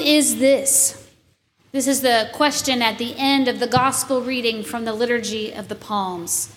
[0.00, 1.08] is this?
[1.72, 5.68] This is the question at the end of the gospel reading from the Liturgy of
[5.68, 6.56] the Palms.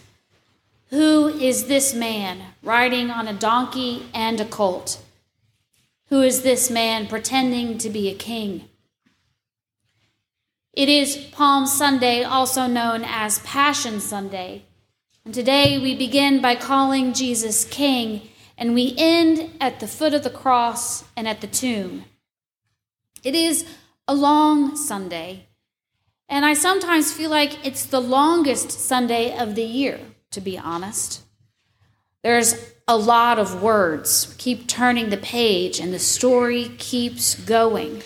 [0.90, 5.02] Who is this man riding on a donkey and a colt?
[6.10, 8.70] Who is this man pretending to be a king?
[10.74, 14.64] It is Palm Sunday, also known as Passion Sunday.
[15.26, 20.24] And today we begin by calling Jesus King, and we end at the foot of
[20.24, 22.06] the cross and at the tomb.
[23.24, 23.66] It is
[24.06, 25.48] a long Sunday,
[26.28, 31.22] and I sometimes feel like it's the longest Sunday of the year, to be honest.
[32.22, 34.36] There's a lot of words.
[34.38, 38.04] keep turning the page, and the story keeps going.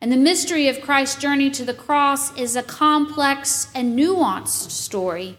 [0.00, 5.38] And the mystery of Christ's journey to the cross is a complex and nuanced story.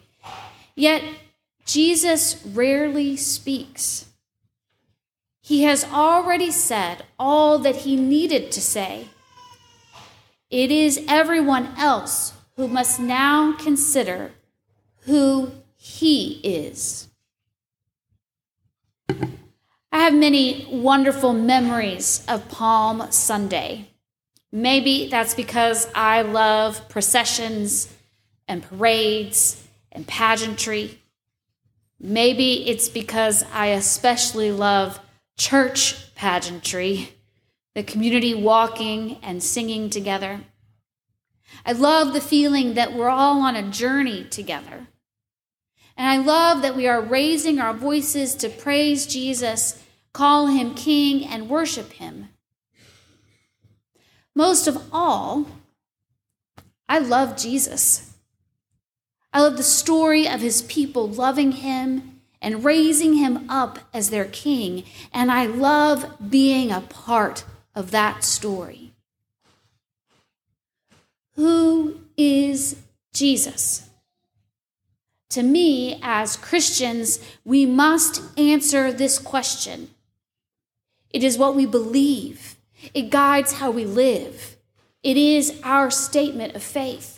[0.75, 1.03] Yet,
[1.65, 4.06] Jesus rarely speaks.
[5.47, 9.07] He has already said all that he needed to say.
[10.49, 14.31] It is everyone else who must now consider
[15.05, 17.07] who he is.
[19.09, 23.91] I have many wonderful memories of Palm Sunday.
[24.51, 27.87] Maybe that's because I love processions
[28.49, 30.99] and parades and pageantry.
[32.01, 34.99] Maybe it's because I especially love
[35.37, 37.13] church pageantry,
[37.75, 40.41] the community walking and singing together.
[41.65, 44.87] I love the feeling that we're all on a journey together.
[45.95, 51.25] And I love that we are raising our voices to praise Jesus, call him King,
[51.25, 52.29] and worship him.
[54.35, 55.47] Most of all,
[56.87, 58.13] I love Jesus.
[59.33, 64.25] I love the story of his people loving him and raising him up as their
[64.25, 64.83] king.
[65.13, 67.43] And I love being a part
[67.75, 68.93] of that story.
[71.35, 72.77] Who is
[73.13, 73.87] Jesus?
[75.31, 79.89] To me, as Christians, we must answer this question.
[81.11, 82.55] It is what we believe,
[82.93, 84.57] it guides how we live,
[85.03, 87.16] it is our statement of faith.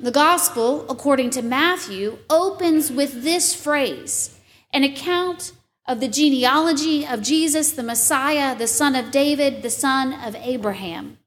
[0.00, 4.38] The gospel, according to Matthew, opens with this phrase
[4.72, 5.52] an account
[5.88, 11.18] of the genealogy of Jesus, the Messiah, the son of David, the son of Abraham.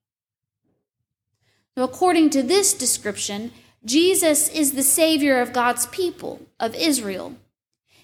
[1.76, 3.52] According to this description,
[3.84, 7.36] Jesus is the Savior of God's people, of Israel.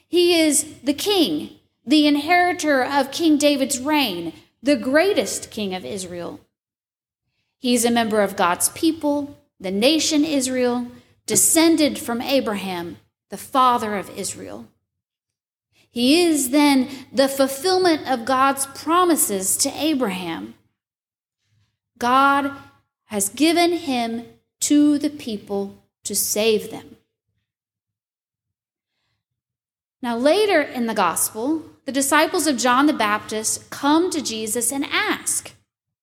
[0.07, 1.51] He is the King,
[1.85, 6.41] the inheritor of King David's reign, the greatest King of Israel.
[7.59, 10.87] He's a member of God's people, the nation Israel,
[11.25, 12.97] descended from Abraham,
[13.29, 14.67] the father of Israel.
[15.89, 20.53] He is then the fulfillment of God's promises to Abraham.
[21.97, 22.51] God
[23.05, 24.25] has given him
[24.59, 26.97] to the people to save them.
[30.01, 34.85] Now, later in the gospel, the disciples of John the Baptist come to Jesus and
[34.85, 35.53] ask,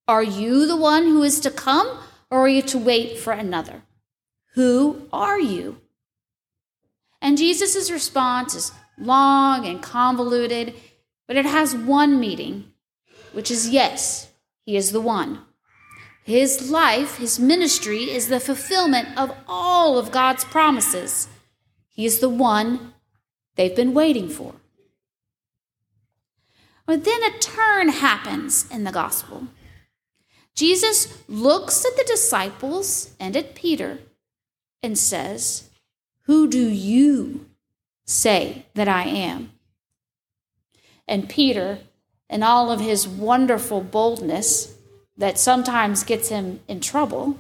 [0.09, 1.99] Are you the one who is to come?
[2.31, 3.83] Or are you to wait for another?
[4.55, 5.81] Who are you?
[7.21, 10.75] And Jesus' response is long and convoluted,
[11.27, 12.73] but it has one meaning,
[13.33, 14.31] which is yes,
[14.65, 15.41] he is the one.
[16.23, 21.29] His life, his ministry, is the fulfillment of all of God's promises.
[21.89, 22.95] He is the one
[23.57, 24.55] they've been waiting for.
[26.87, 29.49] But then a turn happens in the gospel.
[30.55, 33.99] Jesus looks at the disciples and at Peter
[34.83, 35.71] and says,
[36.23, 37.47] Who do you
[38.05, 39.51] say that I am?
[41.09, 41.79] And Peter,
[42.31, 44.77] in all of his wonderful boldness
[45.17, 47.39] that sometimes gets him in trouble,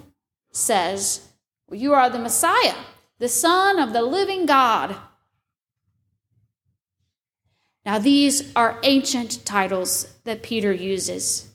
[0.50, 1.28] says,
[1.68, 2.74] well, You are the Messiah,
[3.18, 4.96] the Son of the living God.
[7.86, 11.50] Now, these are ancient titles that Peter uses.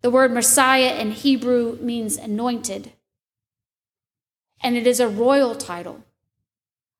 [0.00, 2.92] The word Messiah in Hebrew means anointed,
[4.60, 6.04] and it is a royal title.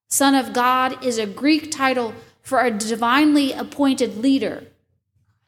[0.09, 4.65] Son of God is a Greek title for a divinely appointed leader,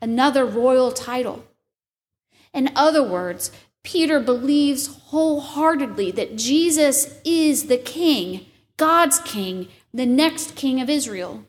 [0.01, 1.45] another royal title.
[2.53, 3.51] In other words,
[3.83, 8.47] Peter believes wholeheartedly that Jesus is the king,
[8.77, 11.45] God's king, the next king of Israel.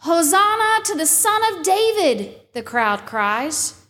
[0.00, 3.86] Hosanna to the Son of David, the crowd cries.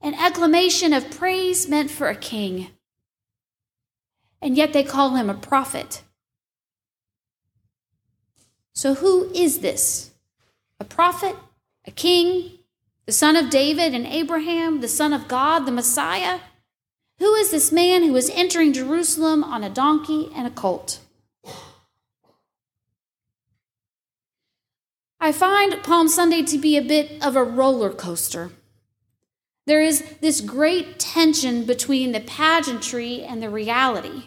[0.00, 2.68] An acclamation of praise meant for a king.
[4.42, 6.02] And yet they call him a prophet.
[8.74, 10.10] So, who is this?
[10.78, 11.36] A prophet
[11.86, 12.58] a king,
[13.06, 16.40] the son of David and Abraham, the son of God, the Messiah?
[17.18, 21.00] Who is this man who is entering Jerusalem on a donkey and a colt?
[25.24, 28.50] I find Palm Sunday to be a bit of a roller coaster.
[29.66, 34.24] There is this great tension between the pageantry and the reality.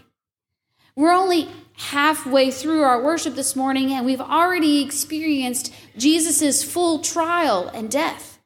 [0.95, 7.67] We're only halfway through our worship this morning, and we've already experienced Jesus' full trial
[7.67, 8.39] and death.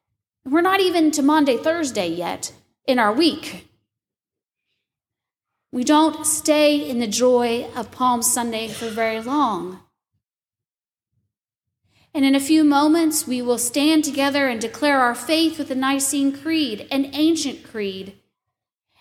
[0.43, 2.51] We're not even to Maundy, Thursday yet
[2.85, 3.69] in our week.
[5.71, 9.79] We don't stay in the joy of Palm Sunday for very long.
[12.13, 15.75] And in a few moments, we will stand together and declare our faith with the
[15.75, 18.17] Nicene Creed, an ancient creed.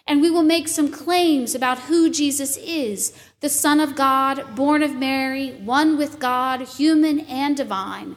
[0.07, 4.83] And we will make some claims about who Jesus is the Son of God, born
[4.83, 8.17] of Mary, one with God, human and divine.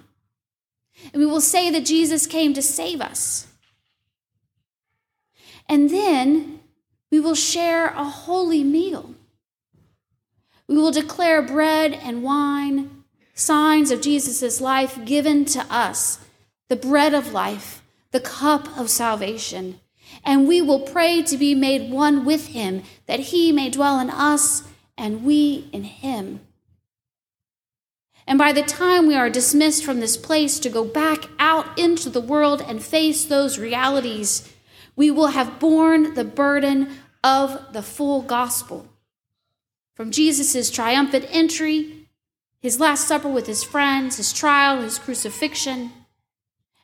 [1.13, 3.47] And we will say that Jesus came to save us.
[5.69, 6.59] And then
[7.09, 9.15] we will share a holy meal.
[10.67, 13.02] We will declare bread and wine
[13.33, 16.19] signs of Jesus' life given to us,
[16.69, 19.79] the bread of life, the cup of salvation.
[20.23, 24.09] And we will pray to be made one with him, that he may dwell in
[24.09, 24.63] us
[24.97, 26.41] and we in him.
[28.25, 32.09] And by the time we are dismissed from this place to go back out into
[32.09, 34.49] the world and face those realities,
[34.95, 36.89] we will have borne the burden
[37.23, 38.87] of the full gospel.
[39.95, 42.02] From Jesus' triumphant entry
[42.63, 45.91] his Last Supper with his friends, his trial, his crucifixion.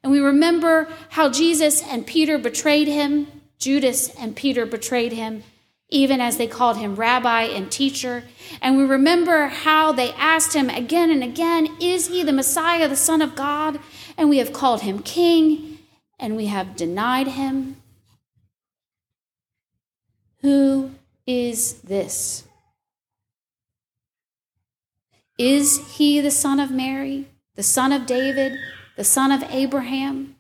[0.04, 3.28] And we remember how Jesus and Peter betrayed him,
[3.60, 5.42] Judas and Peter betrayed him,
[5.88, 8.26] even as they called him rabbi and teacher.
[8.62, 12.98] And we remember how they asked him again and again, Is he the Messiah, the
[12.98, 13.80] Son of God?
[14.18, 15.80] And we have called him king,
[16.20, 17.78] and we have denied him.
[20.42, 20.92] Who
[21.26, 22.44] is this?
[25.40, 28.60] Is he the son of Mary, the son of David,
[28.98, 30.36] the son of Abraham,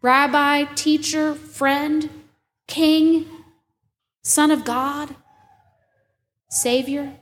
[0.00, 2.08] rabbi, teacher, friend,
[2.68, 3.26] king,
[4.22, 5.16] son of God,
[6.48, 7.14] Savior?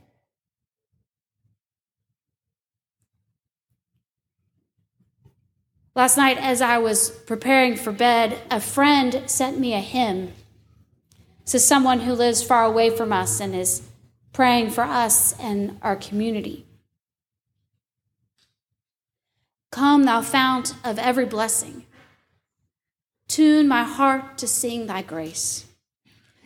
[5.95, 10.35] Last night, as I was preparing for bed, a friend sent me a hymn.
[11.45, 13.81] This is someone who lives far away from us and is
[14.35, 16.67] praying for us and our community.
[19.73, 21.87] Come, thou fount of every blessing.
[23.27, 25.67] Tune my heart to sing thy grace.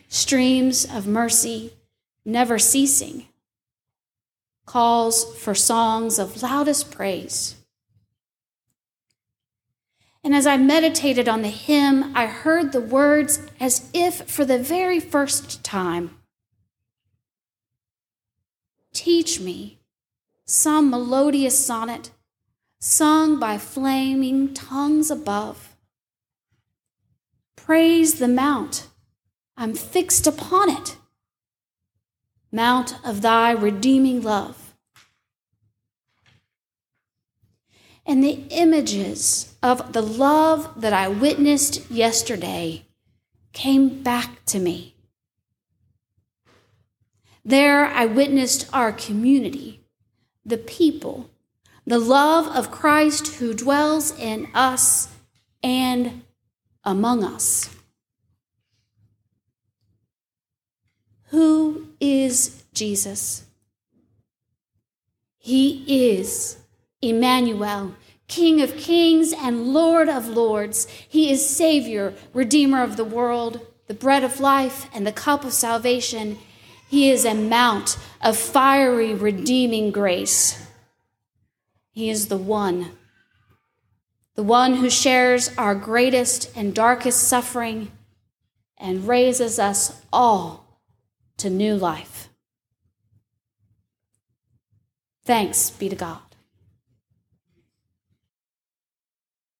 [0.07, 1.73] Streams of mercy
[2.25, 3.27] never ceasing.
[4.65, 7.55] Calls for songs of loudest praise.
[10.23, 14.57] And as I meditated on the hymn, I heard the words as if for the
[14.57, 16.17] very first time
[18.97, 19.77] Teach me
[20.43, 22.09] some melodious sonnet
[22.79, 25.75] sung by flaming tongues above.
[27.55, 28.87] Praise the mount,
[29.57, 30.97] I'm fixed upon it,
[32.51, 34.75] mount of thy redeeming love.
[38.05, 42.85] And the images of the love that I witnessed yesterday
[43.51, 44.95] came back to me.
[47.43, 49.81] There I witnessed our community,
[50.45, 51.29] the people
[51.87, 55.07] the love of Christ who dwells in us
[55.63, 56.21] and
[56.83, 57.73] among us.
[61.29, 63.45] Who is Jesus?
[65.37, 66.57] He is
[67.01, 67.95] Emmanuel,
[68.27, 70.89] King of kings and Lord of lords.
[71.07, 75.53] He is Savior, Redeemer of the world, the bread of life and the cup of
[75.53, 76.37] salvation.
[76.89, 80.66] He is a mount of fiery, redeeming grace.
[81.97, 82.91] He is the one,
[84.35, 87.91] the one who shares our greatest and darkest suffering
[88.77, 90.79] and raises us all
[91.37, 92.29] to new life.
[95.25, 96.26] Thanks be to God.